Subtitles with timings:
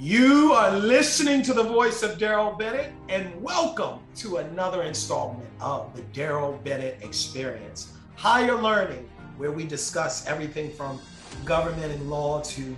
[0.00, 5.94] You are listening to the voice of Darrell Bennett, and welcome to another installment of
[5.94, 7.92] the Darrell Bennett Experience.
[8.16, 11.00] Higher learning, where we discuss everything from
[11.44, 12.76] government and law to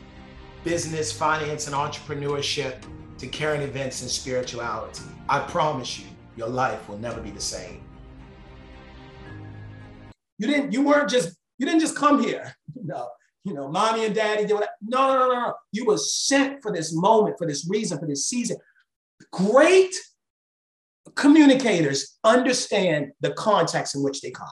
[0.62, 2.84] business, finance, and entrepreneurship
[3.16, 5.04] to current events and spirituality.
[5.26, 7.82] I promise you, your life will never be the same.
[10.36, 12.54] You didn't, you weren't just, you didn't just come here.
[12.84, 13.08] No,
[13.46, 15.54] you know, mommy and daddy did what no, no, no, no, no.
[15.70, 18.56] You were sent for this moment, for this reason, for this season.
[19.32, 19.94] Great
[21.14, 24.48] communicators understand the context in which they come.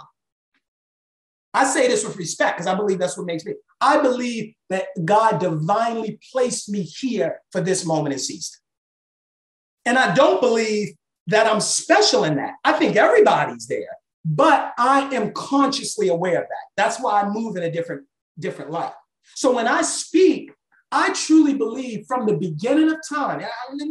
[1.53, 3.55] I say this with respect because I believe that's what makes me.
[3.80, 8.61] I believe that God divinely placed me here for this moment and season.
[9.87, 10.95] And I don't believe
[11.27, 12.55] that I'm special in that.
[12.65, 16.67] I think everybody's there, but I am consciously aware of that.
[16.77, 18.05] That's why I move in a different
[18.38, 18.92] different light.
[19.34, 20.53] So when I speak,
[20.92, 23.45] I truly believe from the beginning of time,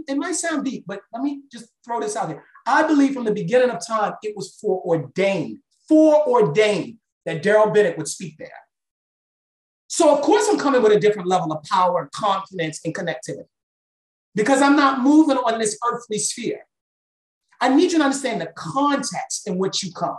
[0.08, 2.44] it might sound deep, but let me just throw this out here.
[2.66, 5.58] I believe from the beginning of time, it was foreordained,
[5.90, 8.50] foreordained that Darrell Bennett would speak there.
[9.88, 13.48] So, of course, I'm coming with a different level of power, confidence, and connectivity
[14.34, 16.62] because I'm not moving on this earthly sphere.
[17.60, 20.18] I need you to understand the context in which you come.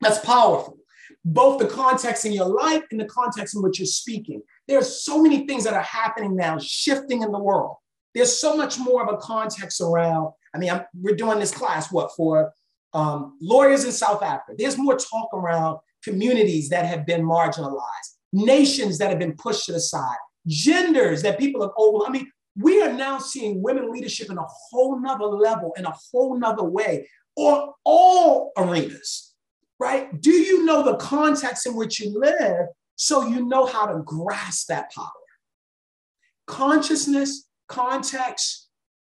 [0.00, 0.79] That's powerful
[1.24, 4.42] both the context in your life and the context in which you're speaking.
[4.66, 7.76] There's so many things that are happening now, shifting in the world.
[8.14, 10.32] There's so much more of a context around.
[10.54, 12.52] I mean, I'm, we're doing this class, what, for
[12.92, 14.54] um, lawyers in South Africa.
[14.58, 19.72] There's more talk around communities that have been marginalized, nations that have been pushed to
[19.72, 22.06] the side, genders that people have over.
[22.06, 25.92] I mean, we are now seeing women leadership in a whole nother level, in a
[26.10, 29.29] whole nother way, or all arenas
[29.80, 30.20] right?
[30.20, 34.68] Do you know the context in which you live so you know how to grasp
[34.68, 35.10] that power?
[36.46, 38.68] Consciousness, context,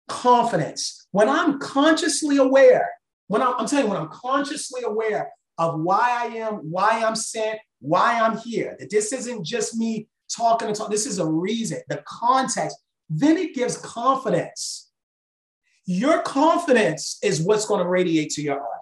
[0.07, 1.07] confidence.
[1.11, 2.87] When I'm consciously aware,
[3.27, 7.15] when I'm, I'm telling you, when I'm consciously aware of why I am, why I'm
[7.15, 11.25] sent, why I'm here, that this isn't just me talking and talk, this is a
[11.25, 12.77] reason, the context,
[13.09, 14.91] then it gives confidence.
[15.85, 18.78] Your confidence is what's going to radiate to your audience.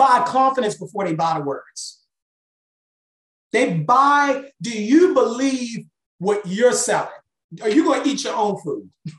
[0.00, 2.00] Buy confidence before they buy the words.
[3.52, 5.84] They buy, do you believe
[6.16, 7.10] what you're selling?
[7.60, 8.88] Are you going to eat your own food?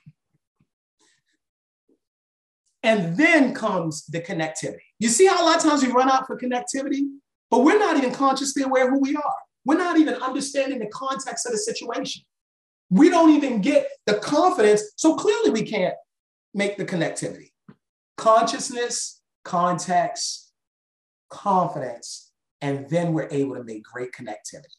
[2.84, 4.80] and then comes the connectivity.
[4.98, 7.04] You see how a lot of times we run out for connectivity,
[7.52, 9.36] but we're not even consciously aware who we are.
[9.64, 12.24] We're not even understanding the context of the situation.
[12.90, 15.94] We don't even get the confidence, so clearly we can't
[16.56, 17.52] make the connectivity.
[18.18, 20.51] Consciousness context,
[21.32, 22.32] confidence,
[22.62, 24.78] and then we're able to make great connectivity.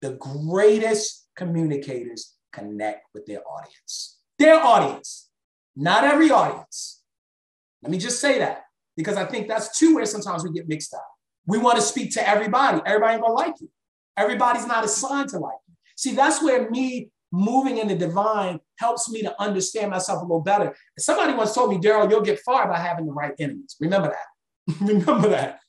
[0.00, 4.18] The greatest communicators connect with their audience.
[4.38, 5.28] Their audience,
[5.76, 7.02] not every audience.
[7.82, 8.62] Let me just say that
[8.96, 11.06] because I think that's too where sometimes we get mixed up.
[11.46, 12.80] We want to speak to everybody.
[12.86, 13.68] Everybody gonna like you.
[14.16, 15.74] Everybody's not assigned to like you.
[15.96, 20.42] See, that's where me moving in the divine helps me to understand myself a little
[20.42, 20.76] better.
[20.98, 23.76] Somebody once told me, Darrell, you'll get far by having the right enemies.
[23.80, 24.76] Remember that.
[24.80, 25.60] Remember that.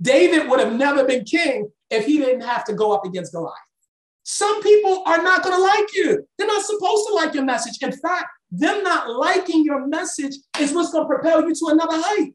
[0.00, 3.54] David would have never been king if he didn't have to go up against Goliath.
[4.24, 6.26] Some people are not going to like you.
[6.38, 7.76] They're not supposed to like your message.
[7.82, 11.96] In fact, them not liking your message is what's going to propel you to another
[11.96, 12.32] height.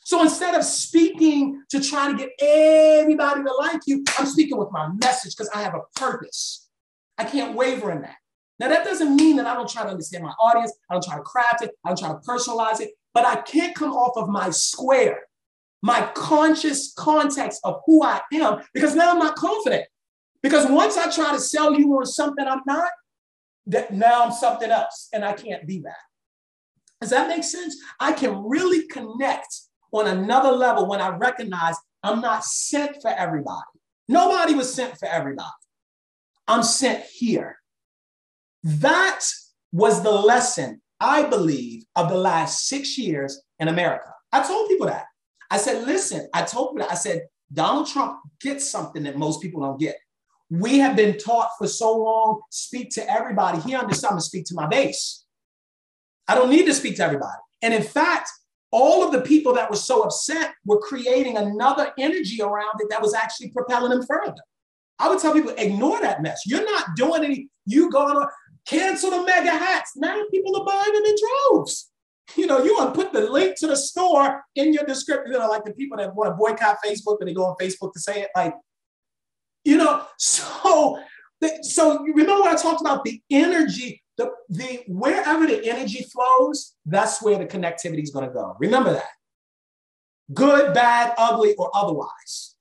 [0.00, 4.70] So instead of speaking to try to get everybody to like you, I'm speaking with
[4.70, 6.68] my message because I have a purpose.
[7.16, 8.16] I can't waver in that.
[8.60, 10.72] Now, that doesn't mean that I don't try to understand my audience.
[10.90, 11.70] I don't try to craft it.
[11.84, 15.22] I don't try to personalize it, but I can't come off of my square,
[15.84, 19.84] my conscious context of who I am, because now I'm not confident.
[20.42, 22.90] Because once I try to sell you on something I'm not,
[23.66, 25.98] that now I'm something else, and I can't be that.
[27.02, 27.76] Does that make sense?
[28.00, 29.54] I can really connect
[29.92, 33.60] on another level when I recognize I'm not sent for everybody.
[34.08, 35.48] Nobody was sent for everybody.
[36.48, 37.58] I'm sent here.
[38.62, 39.20] That
[39.70, 44.14] was the lesson, I believe, of the last six years in America.
[44.32, 45.04] I told people that.
[45.54, 46.90] I said, listen, I told that.
[46.90, 49.96] I said, Donald Trump gets something that most people don't get.
[50.50, 53.60] We have been taught for so long, speak to everybody.
[53.60, 55.24] He understands to speak to my base.
[56.26, 57.38] I don't need to speak to everybody.
[57.62, 58.30] And in fact,
[58.72, 63.00] all of the people that were so upset were creating another energy around it that
[63.00, 64.42] was actually propelling them further.
[64.98, 66.42] I would tell people, ignore that mess.
[66.46, 68.26] You're not doing any, you gonna
[68.66, 69.92] cancel the MAGA hats.
[69.94, 71.14] Now people are buying them in
[71.52, 71.92] droves.
[72.36, 75.32] You know, you want to put the link to the store in your description.
[75.32, 77.92] You know, like the people that want to boycott Facebook, but they go on Facebook
[77.92, 78.30] to say it.
[78.34, 78.54] Like,
[79.64, 80.98] you know, so
[81.62, 87.22] So remember when I talked about the energy, the, the wherever the energy flows, that's
[87.22, 88.56] where the connectivity is going to go.
[88.58, 89.08] Remember that.
[90.32, 92.54] Good, bad, ugly, or otherwise.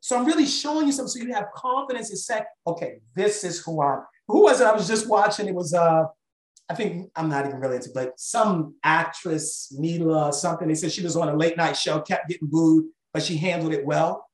[0.00, 3.60] So I'm really showing you something so you have confidence and say, okay, this is
[3.64, 4.00] who I'm.
[4.28, 4.66] Who was it?
[4.66, 5.48] I was just watching.
[5.48, 6.04] It was uh,
[6.70, 10.66] I think I'm not even really into, but some actress, Mila, something.
[10.66, 13.74] They said she was on a late night show, kept getting booed, but she handled
[13.74, 14.26] it well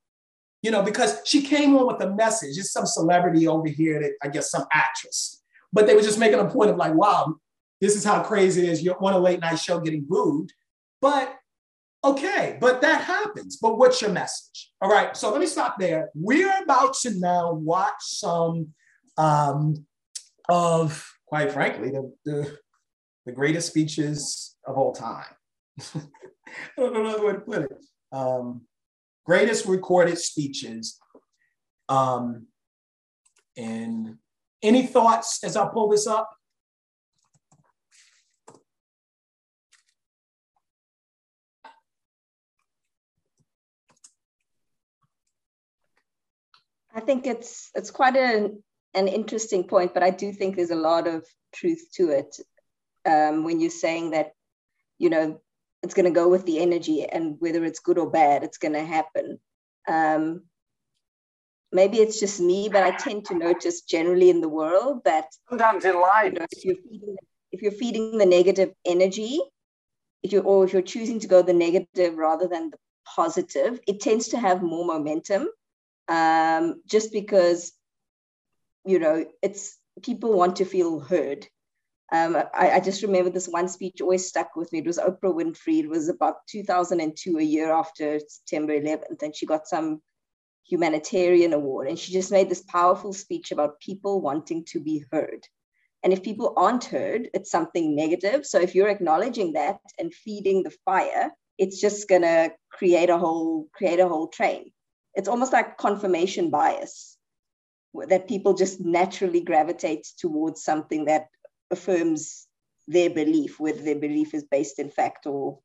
[0.62, 2.59] you know, because she came on with a message.
[2.59, 5.43] It's some celebrity over here that I guess some actress,
[5.73, 7.37] but they were just making a point of like, wow,
[7.81, 8.82] this is how crazy it is.
[8.82, 10.53] You're on a late night show getting booed,
[11.00, 11.35] but
[12.05, 13.56] okay, but that happens.
[13.56, 14.71] But what's your message?
[14.82, 16.11] All right, so let me stop there.
[16.15, 18.69] We're about to now watch some
[19.17, 19.87] um,
[20.49, 22.59] of, quite frankly, the, the,
[23.25, 25.25] the greatest speeches of all time.
[25.94, 26.00] I
[26.77, 27.85] don't know another way to put it.
[28.11, 28.62] Um,
[29.25, 30.99] greatest recorded speeches.
[31.88, 32.49] Um,
[33.56, 34.17] and
[34.61, 36.29] any thoughts as I pull this up?
[46.93, 50.76] I think it's it's quite an an interesting point, but I do think there's a
[50.76, 52.37] lot of truth to it
[53.06, 54.32] um, when you're saying that,
[54.98, 55.40] you know,
[55.82, 58.75] it's going to go with the energy and whether it's good or bad it's going
[58.75, 59.38] to happen.
[59.88, 60.42] Um,
[61.72, 65.84] maybe it's just me but i tend to notice generally in the world that sometimes
[65.84, 67.16] in life you know, if, you're feeding,
[67.52, 69.40] if you're feeding the negative energy
[70.22, 74.00] if you or if you're choosing to go the negative rather than the positive it
[74.00, 75.48] tends to have more momentum
[76.08, 77.72] um, just because
[78.85, 81.47] you know it's people want to feel heard
[82.12, 84.81] um, I, I, just remember this one speech always stuck with me.
[84.81, 85.85] It was Oprah Winfrey.
[85.85, 90.03] It was about 2002, a year after September 11th, and she got some
[90.69, 91.87] humanitarian award.
[91.87, 95.47] And she just made this powerful speech about people wanting to be heard.
[96.03, 98.44] And if people aren't heard, it's something negative.
[98.44, 103.69] So if you're acknowledging that and feeding the fire, it's just gonna create a whole
[103.73, 104.73] create a whole train.
[105.15, 107.19] It's almost like confirmation bias
[108.06, 111.26] that people just naturally gravitate towards something that
[111.70, 112.46] affirms
[112.87, 115.60] their belief, whether their belief is based in fact or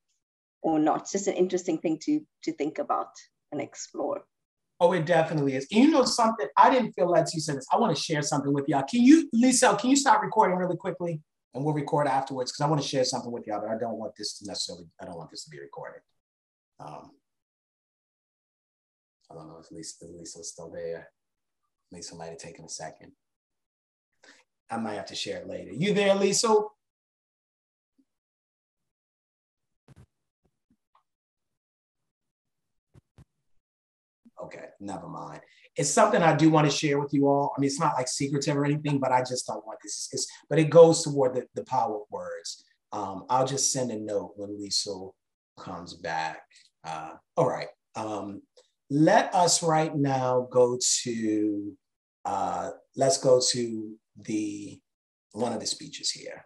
[0.62, 1.02] or not.
[1.02, 3.10] It's just an interesting thing to to think about
[3.52, 4.24] and explore.
[4.80, 5.68] Oh, it definitely is.
[5.72, 6.48] And you know something?
[6.58, 7.68] I didn't feel like you said this.
[7.72, 8.84] I want to share something with y'all.
[8.84, 11.22] Can you, Lisa, can you stop recording really quickly?
[11.54, 13.98] And we'll record afterwards because I want to share something with y'all, but I don't
[13.98, 16.02] want this to necessarily, I don't want this to be recorded.
[16.82, 17.12] Um,
[19.32, 21.08] I don't know if Lisa, if Lisa's still there.
[21.92, 23.12] Might have taken a second.
[24.70, 25.72] I might have to share it later.
[25.72, 26.56] You there, Lisa?
[34.44, 35.42] Okay, never mind.
[35.76, 37.54] It's something I do want to share with you all.
[37.56, 40.10] I mean, it's not like secretive or anything, but I just don't want this.
[40.12, 42.64] It's, but it goes toward the, the power of words.
[42.92, 44.92] Um, I'll just send a note when Lisa
[45.58, 46.42] comes back.
[46.84, 47.68] Uh, all right.
[47.96, 48.42] Um,
[48.90, 51.74] let us right now go to,
[52.24, 54.80] uh, let's go to the
[55.32, 56.46] one of the speeches here.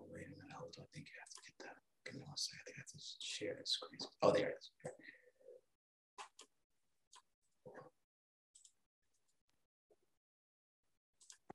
[0.00, 0.84] Oh, wait a minute, hold on.
[0.84, 1.76] I think you have to get that.
[2.06, 2.60] Give me one second.
[2.60, 3.98] I think I have to share the screen.
[4.22, 4.70] Oh, there it is.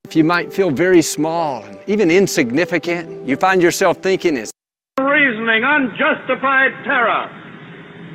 [0.08, 4.54] If you might feel very small and even insignificant, you find yourself thinking, is
[4.98, 7.28] reasoning unjustified terror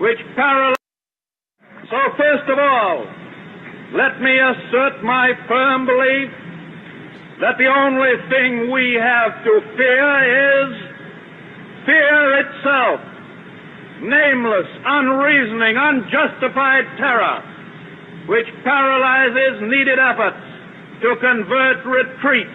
[0.01, 0.81] which paralyzes.
[1.93, 3.05] So, first of all,
[3.93, 6.33] let me assert my firm belief
[7.45, 10.09] that the only thing we have to fear
[10.65, 10.73] is
[11.85, 13.01] fear itself.
[14.01, 17.45] Nameless, unreasoning, unjustified terror
[18.29, 20.52] which paralyzes needed efforts
[21.03, 22.47] to convert retreat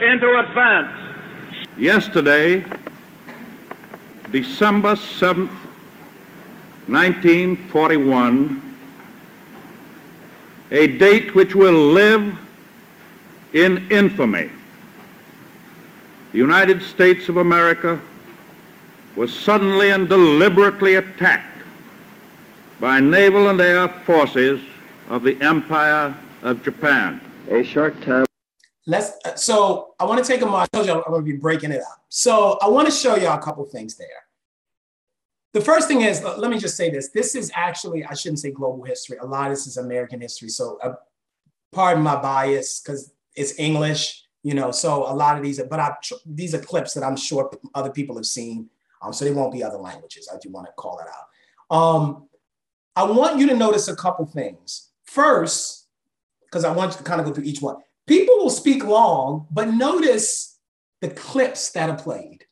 [0.00, 1.66] into advance.
[1.78, 2.62] Yesterday,
[4.30, 5.48] December 7th,
[6.88, 8.78] 1941,
[10.72, 12.38] a date which will live
[13.54, 14.50] in infamy.
[16.32, 17.98] The United States of America
[19.16, 21.62] was suddenly and deliberately attacked
[22.78, 24.60] by naval and air forces
[25.08, 28.26] of the Empire of Japan a short time.
[28.86, 29.12] Let's.
[29.42, 30.68] So I want to take a moment.
[30.72, 32.04] I told you I'm going to be breaking it up.
[32.08, 34.08] So I want to show y'all a couple things there.
[35.52, 37.08] The first thing is, let me just say this.
[37.08, 39.16] This is actually, I shouldn't say global history.
[39.18, 40.50] A lot of this is American history.
[40.50, 40.94] So uh,
[41.72, 44.22] pardon my bias because it's English.
[44.42, 47.50] You know, so a lot of these, but I, these are clips that I'm sure
[47.74, 48.68] other people have seen.
[49.02, 50.28] Um, so they won't be other languages.
[50.32, 51.76] I do want to call that out.
[51.76, 52.28] Um,
[52.94, 54.90] I want you to notice a couple things.
[55.04, 55.75] First,
[56.56, 57.76] because I want you to kind of go through each one.
[58.06, 60.58] People will speak long, but notice
[61.02, 62.46] the clips that are played.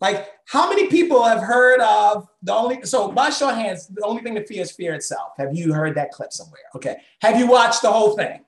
[0.00, 4.04] Like, how many people have heard of the only, so by show of hands, the
[4.04, 5.34] only thing to fear is fear itself.
[5.38, 6.62] Have you heard that clip somewhere?
[6.74, 6.96] Okay.
[7.22, 8.44] Have you watched the whole thing?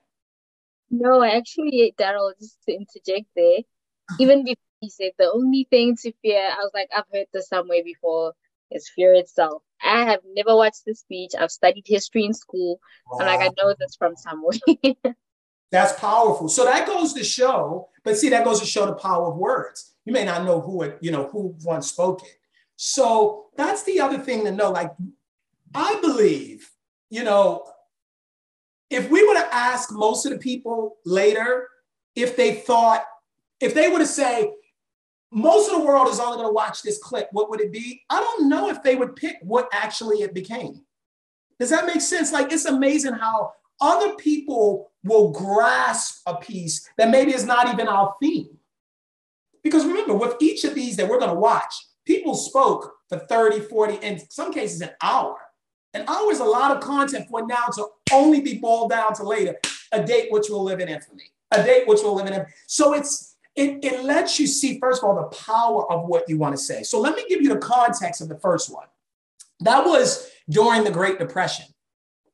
[0.90, 3.58] No, actually, Darrell, just to interject there,
[4.18, 7.46] even before he said the only thing to fear, I was like, I've heard this
[7.46, 8.32] somewhere before,
[8.74, 9.62] is fear itself.
[9.82, 11.32] I have never watched the speech.
[11.38, 12.80] I've studied history in school.
[13.10, 13.20] Wow.
[13.20, 14.54] I'm like, I know this from somewhere.
[15.70, 16.48] That's powerful.
[16.48, 19.94] So that goes to show, but see, that goes to show the power of words.
[20.04, 22.38] You may not know who it, you know, who once spoke it.
[22.76, 24.70] So that's the other thing to know.
[24.70, 24.92] Like,
[25.74, 26.70] I believe,
[27.08, 27.64] you know,
[28.90, 31.68] if we were to ask most of the people later
[32.14, 33.04] if they thought,
[33.60, 34.52] if they were to say,
[35.32, 38.02] most of the world is only going to watch this clip, what would it be?
[38.10, 40.82] I don't know if they would pick what actually it became.
[41.58, 42.32] Does that make sense?
[42.32, 47.88] Like, it's amazing how other people will grasp a piece that maybe is not even
[47.88, 48.58] our theme.
[49.62, 51.74] Because remember, with each of these that we're going to watch,
[52.04, 55.36] people spoke for 30, 40, in some cases, an hour.
[55.94, 59.22] An hour is a lot of content for now to only be boiled down to
[59.22, 59.56] later,
[59.92, 62.52] a date which will live in infamy, a date which will live in infamy.
[62.66, 66.38] So it's it, it lets you see, first of all, the power of what you
[66.38, 66.82] want to say.
[66.82, 68.86] So let me give you the context of the first one.
[69.60, 71.66] That was during the Great Depression.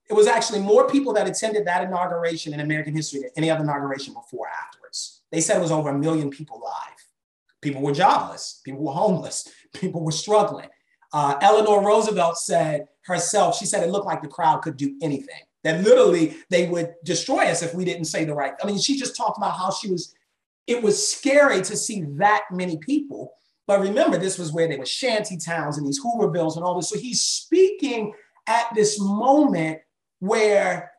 [0.09, 3.63] It was actually more people that attended that inauguration in American history than any other
[3.63, 5.23] inauguration before afterwards.
[5.31, 6.99] They said it was over a million people live.
[7.61, 10.69] People were jobless, people were homeless, people were struggling.
[11.13, 15.41] Uh, Eleanor Roosevelt said herself, she said it looked like the crowd could do anything,
[15.65, 18.53] that literally they would destroy us if we didn't say the right.
[18.63, 20.15] I mean, she just talked about how she was,
[20.69, 23.33] it was scary to see that many people.
[23.67, 26.91] But remember, this was where there were shanty towns and these Hoovervilles and all this.
[26.91, 28.13] So he's speaking
[28.47, 29.81] at this moment
[30.21, 30.93] where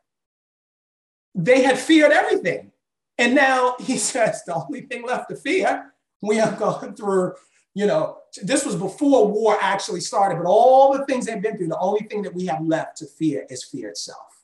[1.34, 2.72] they had feared everything.
[3.16, 7.34] And now he says the only thing left to fear we have gone through,
[7.74, 11.68] you know, this was before war actually started, but all the things they've been through,
[11.68, 14.42] the only thing that we have left to fear is fear itself.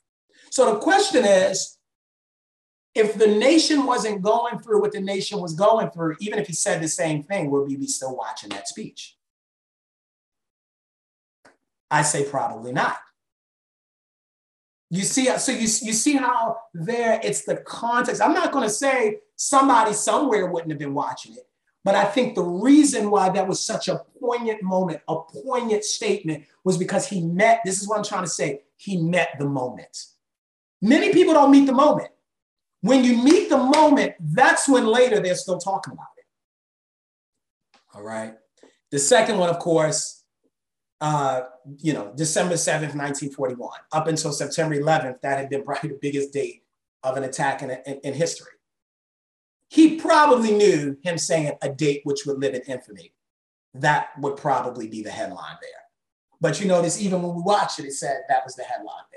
[0.49, 1.76] So the question is
[2.97, 6.53] if the nation wasn't going through what the nation was going through, even if he
[6.53, 9.15] said the same thing, would we be still watching that speech?
[11.89, 12.97] I say probably not.
[14.89, 18.21] You see, so you, you see how there it's the context.
[18.21, 21.47] I'm not going to say somebody somewhere wouldn't have been watching it.
[21.83, 26.45] But I think the reason why that was such a poignant moment, a poignant statement,
[26.63, 30.05] was because he met, this is what I'm trying to say, he met the moment.
[30.81, 32.09] Many people don't meet the moment.
[32.81, 36.25] When you meet the moment, that's when later they're still talking about it.
[37.93, 38.35] All right.
[38.91, 40.23] The second one, of course,
[41.01, 41.41] uh,
[41.79, 43.69] you know, December 7th, 1941.
[43.91, 46.63] Up until September 11th, that had been probably the biggest date
[47.03, 48.51] of an attack in, in, in history
[49.69, 53.13] he probably knew him saying a date which would live in infamy.
[53.73, 55.71] That would probably be the headline there.
[56.39, 59.16] But you notice, even when we watch it, it said that was the headline there.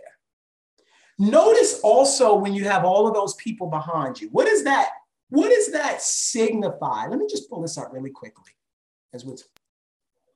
[1.21, 4.89] Notice also when you have all of those people behind you, what is that?
[5.29, 7.07] What does that signify?
[7.07, 8.53] Let me just pull this up really quickly.
[9.13, 9.37] As we,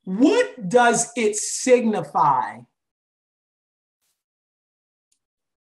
[0.04, 2.58] what does it signify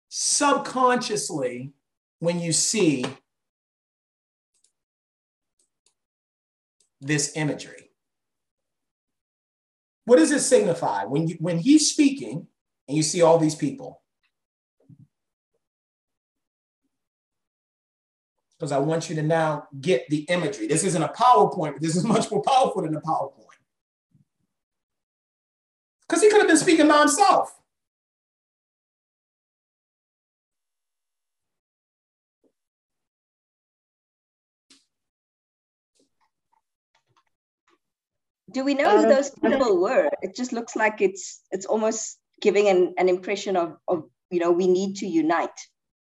[0.09, 1.73] subconsciously
[2.19, 3.05] when you see
[7.03, 7.91] this imagery.
[10.05, 12.47] What does it signify when you when he's speaking
[12.89, 14.02] and you see all these people?
[18.63, 20.69] Because I want you to now get the imagery.
[20.69, 23.59] This isn't a PowerPoint, but this is much more powerful than a PowerPoint.
[26.03, 27.53] Because he could have been speaking by himself.
[38.53, 40.09] Do we know who um, those people were?
[40.23, 44.53] It just looks like it's it's almost giving an, an impression of, of you know
[44.53, 45.51] we need to unite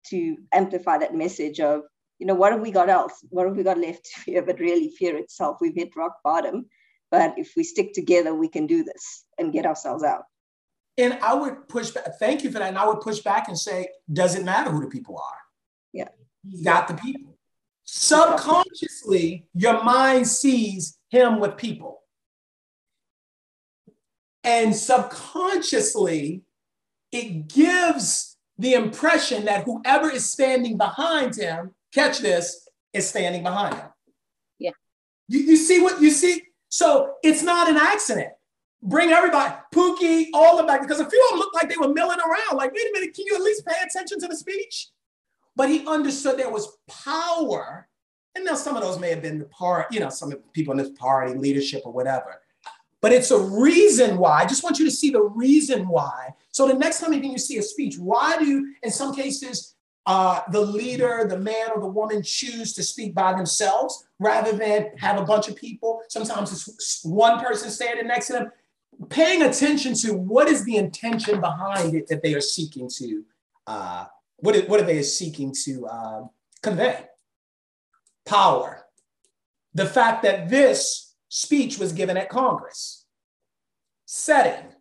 [0.08, 1.84] to amplify that message of
[2.20, 3.14] you know what have we got else?
[3.30, 5.58] What have we got left to fear but really fear itself?
[5.62, 6.66] We've hit rock bottom
[7.12, 10.24] but if we stick together we can do this and get ourselves out.
[10.98, 12.70] And i would push back thank you for that.
[12.70, 15.40] And i would push back and say does it matter who the people are?
[15.94, 16.10] Yeah.
[16.44, 17.38] You got the people.
[17.84, 22.02] Subconsciously your mind sees him with people.
[24.44, 26.44] And subconsciously,
[27.12, 33.76] it gives the impression that whoever is standing behind him, catch this, is standing behind
[33.76, 33.88] him.
[34.60, 34.72] Yeah.
[35.28, 36.44] You, you see what you see?
[36.70, 38.30] So it's not an accident.
[38.84, 41.94] Bring everybody, Pookie, all of that, because a few of them looked like they were
[41.94, 42.58] milling around.
[42.58, 44.90] Like, wait a minute, can you at least pay attention to the speech?
[45.56, 47.88] But he understood there was power.
[48.36, 50.78] And now some of those may have been the part, you know, some people in
[50.78, 52.42] this party, leadership or whatever.
[53.02, 54.42] But it's a reason why.
[54.42, 56.34] I just want you to see the reason why.
[56.52, 59.76] So the next time you see a speech, why do you, in some cases,
[60.08, 64.92] uh, the leader, the man or the woman choose to speak by themselves rather than
[64.98, 66.02] have a bunch of people?
[66.08, 68.52] Sometimes it's one person standing next to them.
[69.10, 73.26] Paying attention to what is the intention behind it that they are seeking to,
[73.68, 74.06] uh,
[74.38, 76.24] what, is, what are they seeking to uh,
[76.64, 77.06] convey?
[78.26, 78.86] Power.
[79.74, 83.04] The fact that this speech was given at Congress.
[84.06, 84.72] Setting.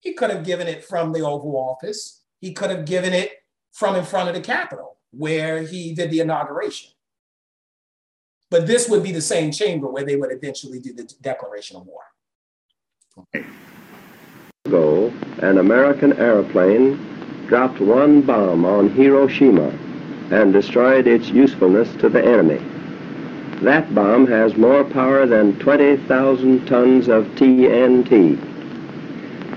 [0.00, 2.22] He could have given it from the Oval Office.
[2.40, 3.30] He could have given it
[3.78, 6.90] from in front of the Capitol where he did the inauguration.
[8.50, 11.86] But this would be the same chamber where they would eventually do the declaration of
[11.86, 12.02] war.
[14.64, 16.96] Ago, an American airplane
[17.46, 19.68] dropped one bomb on Hiroshima
[20.32, 22.60] and destroyed its usefulness to the enemy.
[23.62, 28.42] That bomb has more power than 20,000 tons of TNT.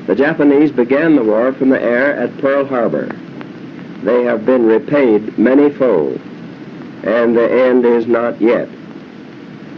[0.05, 3.09] The Japanese began the war from the air at Pearl Harbor.
[4.03, 6.19] They have been repaid many-fold,
[7.03, 8.67] and the end is not yet.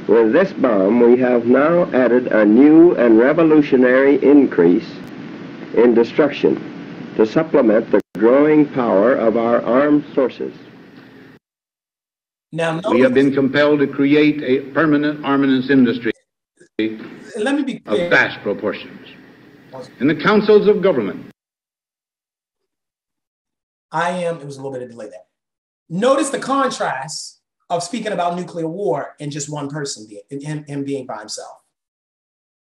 [0.07, 4.89] With this bomb, we have now added a new and revolutionary increase
[5.75, 10.53] in destruction to supplement the growing power of our armed forces.
[12.51, 16.13] Now, we have been compelled to create a permanent armaments industry
[16.79, 18.05] let me be clear.
[18.05, 19.09] of vast proportions.
[19.99, 21.32] In the councils of government,
[23.93, 25.19] I am, it was a little bit of delay there.
[25.87, 30.83] Notice the contrast of speaking about nuclear war and just one person, being, him, him
[30.83, 31.59] being by himself.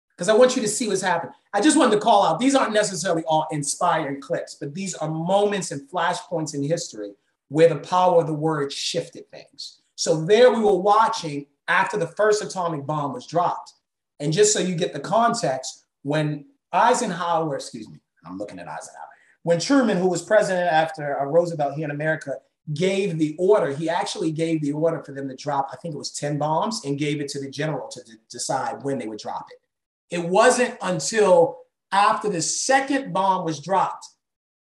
[0.10, 1.34] Because I want you to see what's happening.
[1.54, 5.10] I just wanted to call out, these aren't necessarily all inspiring clips, but these are
[5.10, 7.14] moments and flashpoints in history
[7.48, 9.82] where the power of the word shifted things.
[9.96, 13.74] So there we were watching after the first atomic bomb was dropped.
[14.20, 19.08] And just so you get the context, when Eisenhower, excuse me, I'm looking at Eisenhower,
[19.44, 22.36] when Truman, who was president after uh, Roosevelt here in America,
[22.74, 25.98] gave the order, he actually gave the order for them to drop, I think it
[25.98, 29.20] was 10 bombs, and gave it to the general to d- decide when they would
[29.20, 30.16] drop it.
[30.16, 31.58] It wasn't until
[31.92, 34.06] after the second bomb was dropped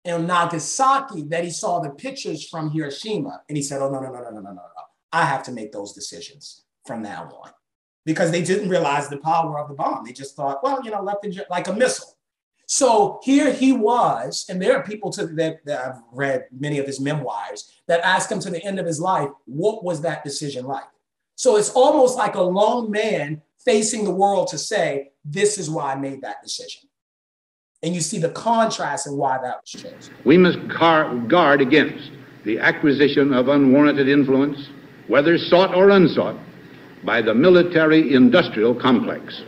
[0.04, 4.10] in Nagasaki that he saw the pictures from Hiroshima and he said, Oh, no, no,
[4.10, 4.62] no, no, no, no, no,
[5.12, 7.50] I have to make those decisions from now on
[8.06, 10.04] because they didn't realize the power of the bomb.
[10.04, 12.17] They just thought, Well, you know, left the, like a missile.
[12.70, 16.84] So here he was, and there are people to, that, that I've read many of
[16.84, 20.66] his memoirs that ask him to the end of his life, what was that decision
[20.66, 20.84] like?
[21.34, 25.92] So it's almost like a lone man facing the world to say, this is why
[25.92, 26.82] I made that decision.
[27.82, 30.14] And you see the contrast and why that was chosen.
[30.26, 32.10] We must guard against
[32.44, 34.68] the acquisition of unwarranted influence,
[35.06, 36.36] whether sought or unsought,
[37.02, 39.42] by the military industrial complex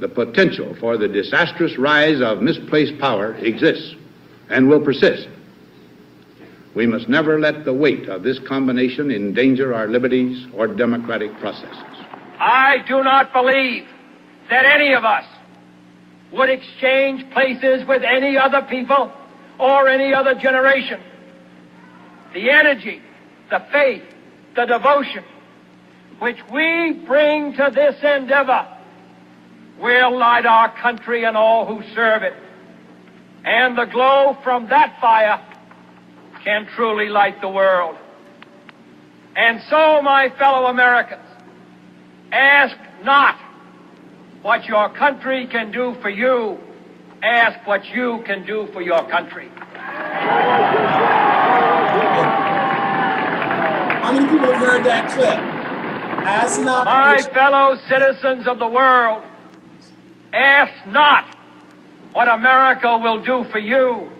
[0.00, 3.94] the potential for the disastrous rise of misplaced power exists
[4.48, 5.28] and will persist.
[6.74, 11.76] We must never let the weight of this combination endanger our liberties or democratic processes.
[12.38, 13.86] I do not believe
[14.48, 15.24] that any of us
[16.32, 19.12] would exchange places with any other people
[19.58, 21.00] or any other generation.
[22.32, 23.02] The energy,
[23.50, 24.04] the faith,
[24.54, 25.24] the devotion
[26.20, 28.66] which we bring to this endeavor
[29.80, 32.34] will light our country and all who serve it.
[33.44, 35.40] And the glow from that fire
[36.44, 37.96] can truly light the world.
[39.36, 41.22] And so, my fellow Americans,
[42.32, 43.38] ask not
[44.42, 46.58] what your country can do for you,
[47.22, 49.48] ask what you can do for your country.
[54.02, 55.38] How many people have heard that clip?
[56.26, 56.84] Ask not.
[56.84, 59.22] My fellow citizens of the world,
[60.32, 61.36] Ask not
[62.12, 64.10] what America will do for you,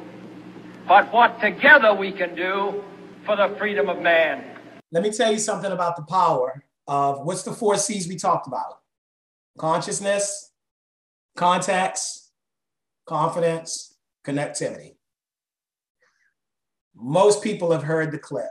[0.89, 2.83] but what together we can do
[3.25, 4.45] for the freedom of man.
[4.91, 8.49] Let me tell you something about the power of what's the four C's we talked
[8.49, 8.81] about
[9.57, 10.53] consciousness,
[11.37, 12.33] context,
[13.07, 13.95] confidence,
[14.25, 14.95] connectivity.
[16.95, 18.51] Most people have heard the clip.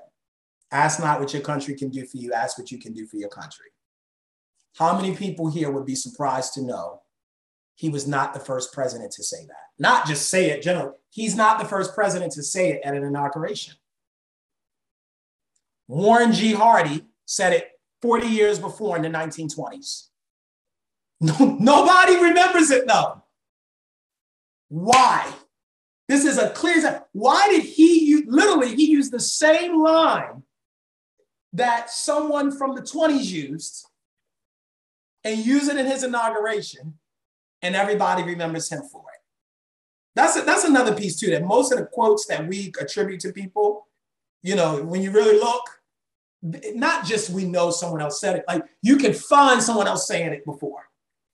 [0.71, 3.17] Ask not what your country can do for you, ask what you can do for
[3.17, 3.65] your country.
[4.77, 7.01] How many people here would be surprised to know
[7.79, 9.69] he was not the first president to say that.
[9.79, 10.97] Not just say it generally.
[11.11, 13.75] He's not the first president to say it at an inauguration.
[15.87, 16.51] Warren G.
[16.51, 17.69] Harding said it
[18.01, 20.07] 40 years before in the 1920s.
[21.21, 23.23] No, nobody remembers it though.
[24.67, 25.31] Why?
[26.09, 27.05] This is a clear.
[27.13, 30.43] Why did he use, literally, he used the same line
[31.53, 33.85] that someone from the 20s used
[35.23, 36.98] and use it in his inauguration,
[37.61, 39.21] and everybody remembers him for it.
[40.15, 43.31] That's, a, that's another piece too, that most of the quotes that we attribute to
[43.31, 43.87] people,
[44.41, 45.63] you know, when you really look,
[46.41, 50.31] not just we know someone else said it, like you can find someone else saying
[50.31, 50.89] it before.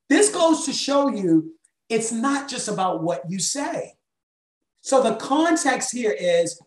[0.10, 1.54] This goes to show you
[1.90, 3.94] it's not just about what you say.
[4.82, 6.60] So the context here is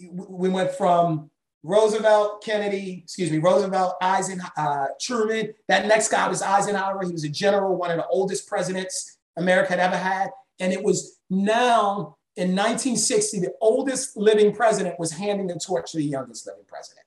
[0.00, 1.30] we went from
[1.66, 5.52] Roosevelt, Kennedy, excuse me, Roosevelt, Eisenhower, uh, Truman.
[5.68, 7.04] That next guy was Eisenhower.
[7.04, 10.30] He was a general, one of the oldest presidents America had ever had.
[10.60, 15.96] And it was now in 1960, the oldest living president was handing the torch to
[15.96, 17.04] the youngest living president.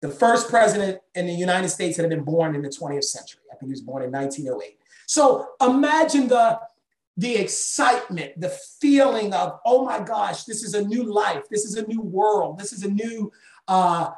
[0.00, 3.40] The first president in the United States that had been born in the 20th century.
[3.50, 4.78] I think he was born in 1908.
[5.06, 6.60] So imagine the,
[7.16, 11.42] the excitement, the feeling of, oh my gosh, this is a new life.
[11.50, 12.58] This is a new world.
[12.58, 13.32] This is a new
[13.68, 14.10] uh,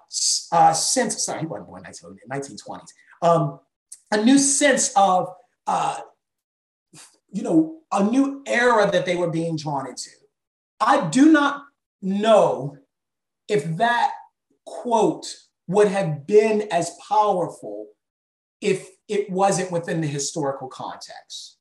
[0.52, 1.24] uh, sense.
[1.24, 1.92] Sorry, he wasn't born in
[2.30, 2.88] 1920s.
[3.22, 3.60] Um,
[4.10, 5.28] a new sense of,
[5.66, 6.00] uh,
[7.30, 10.10] you know, a new era that they were being drawn into.
[10.80, 11.64] I do not
[12.00, 12.78] know
[13.48, 14.12] if that
[14.64, 15.26] quote
[15.66, 17.88] would have been as powerful
[18.60, 21.57] if it wasn't within the historical context.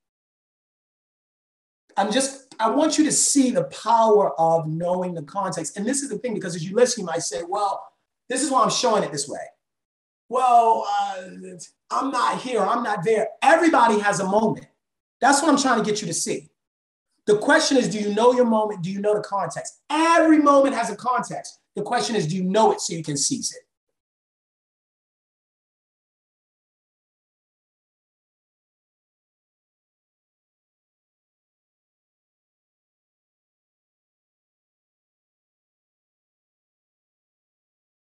[1.97, 5.77] I'm just, I want you to see the power of knowing the context.
[5.77, 7.83] And this is the thing, because as you listen, you might say, well,
[8.29, 9.39] this is why I'm showing it this way.
[10.29, 11.23] Well, uh,
[11.89, 13.29] I'm not here, I'm not there.
[13.41, 14.67] Everybody has a moment.
[15.21, 16.49] That's what I'm trying to get you to see.
[17.25, 18.83] The question is, do you know your moment?
[18.83, 19.81] Do you know the context?
[19.89, 21.59] Every moment has a context.
[21.75, 23.66] The question is, do you know it so you can seize it?